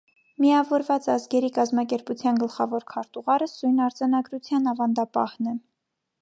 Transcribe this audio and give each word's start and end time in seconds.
Միավորված 0.43 1.09
ազգերի 1.15 1.51
կազմակերպության 1.57 2.39
գլխավոր 2.45 2.87
քարտուղարը 2.95 3.49
սույն 3.53 3.85
արձանագրության 3.89 4.73
ավանդապահն 4.73 5.55
է: 5.55 5.55